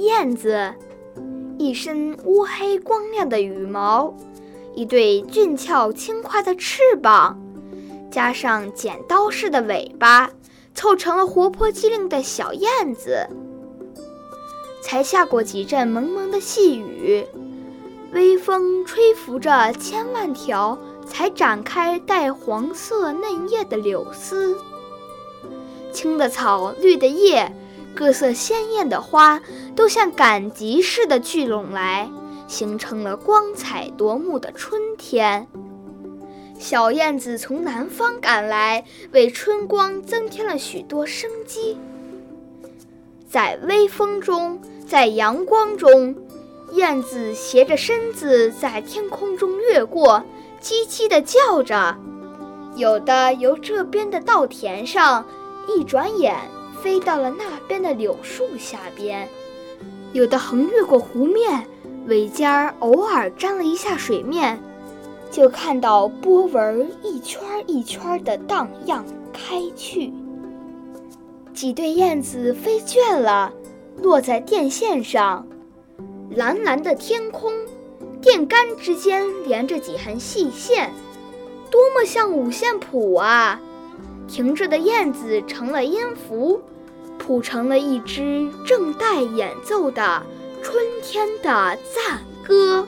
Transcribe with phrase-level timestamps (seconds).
[0.00, 0.72] 燕子，
[1.58, 4.14] 一身乌黑光亮的羽毛，
[4.74, 7.38] 一对俊俏轻快的翅膀，
[8.10, 10.30] 加上剪刀似的尾巴，
[10.74, 13.26] 凑成了活泼机灵的小燕子。
[14.82, 17.24] 才下过几阵蒙蒙的细雨，
[18.12, 24.56] 微风吹拂着千万条才展开带黄色嫩叶的柳丝。
[25.92, 27.54] 青的草，绿的叶，
[27.94, 29.40] 各色鲜艳的花，
[29.74, 32.10] 都像赶集似的聚拢来，
[32.46, 35.46] 形成了光彩夺目的春天。
[36.58, 41.78] 小燕子从南方赶来，为春光增添了许多生机。
[43.28, 46.14] 在微风中，在阳光中，
[46.72, 50.22] 燕子斜着身子在天空中掠过，
[50.60, 51.96] 叽叽地叫着。
[52.76, 55.24] 有的由这边的稻田上，
[55.66, 56.36] 一转眼
[56.82, 59.26] 飞到了那边的柳树下边；
[60.12, 61.66] 有的横越过湖面，
[62.06, 64.60] 尾尖儿偶尔沾了一下水面，
[65.30, 70.12] 就看到波纹一圈一圈地荡漾开去。
[71.54, 73.52] 几对燕子飞倦了，
[74.02, 75.46] 落在电线上。
[76.30, 77.52] 蓝蓝的天空，
[78.20, 80.92] 电杆之间连着几痕细线，
[81.70, 83.60] 多么像五线谱啊！
[84.28, 86.62] 停着的燕子成了音符，
[87.20, 90.26] 谱成了一支正待演奏的
[90.62, 92.84] 春天的赞歌。